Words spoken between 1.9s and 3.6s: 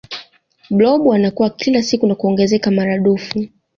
na kuongezeka maradufu